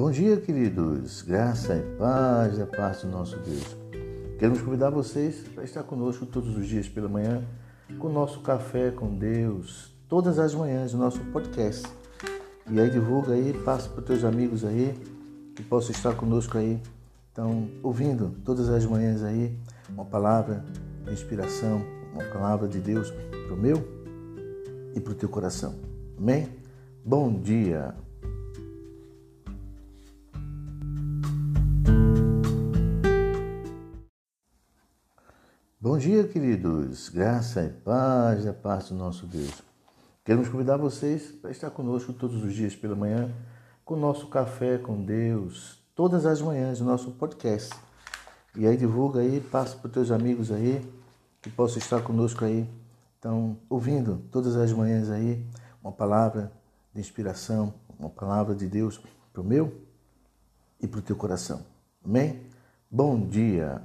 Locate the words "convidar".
4.62-4.88, 40.46-40.76